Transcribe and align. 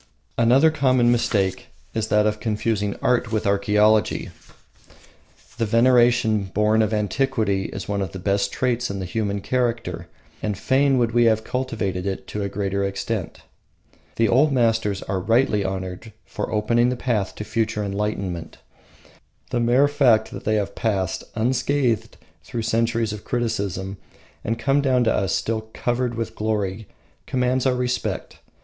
Another 0.35 0.71
common 0.71 1.11
mistake 1.11 1.67
is 1.93 2.07
that 2.07 2.25
of 2.25 2.39
confusing 2.39 2.95
art 3.03 3.31
with 3.31 3.45
archaeology. 3.45 4.31
The 5.59 5.67
veneration 5.67 6.45
born 6.45 6.81
of 6.81 6.91
antiquity 6.91 7.65
is 7.65 7.87
one 7.87 8.01
of 8.01 8.11
the 8.11 8.17
best 8.17 8.51
traits 8.51 8.89
in 8.89 8.97
the 8.97 9.05
human 9.05 9.41
character, 9.41 10.07
and 10.41 10.57
fain 10.57 10.97
would 10.97 11.11
we 11.11 11.25
have 11.25 11.37
it 11.37 11.45
cultivated 11.45 12.25
to 12.29 12.41
a 12.41 12.49
greater 12.49 12.83
extent. 12.83 13.43
The 14.15 14.27
old 14.27 14.51
masters 14.51 15.03
are 15.03 15.19
rightly 15.19 15.59
to 15.61 15.67
be 15.67 15.69
honoured 15.71 16.13
for 16.25 16.51
opening 16.51 16.89
the 16.89 16.95
path 16.95 17.35
to 17.35 17.43
future 17.43 17.83
enlightenment. 17.83 18.57
The 19.51 19.59
mere 19.59 19.87
fact 19.87 20.31
that 20.31 20.45
they 20.45 20.55
have 20.55 20.73
passed 20.73 21.25
unscathed 21.35 22.17
through 22.43 22.63
centuries 22.63 23.13
of 23.13 23.23
criticism 23.23 23.97
and 24.43 24.57
come 24.57 24.81
down 24.81 25.03
to 25.03 25.13
us 25.13 25.35
still 25.35 25.69
covered 25.75 26.15
with 26.15 26.33
glory 26.33 26.87
commands 27.27 27.67
our 27.67 27.75
respect. 27.75 28.39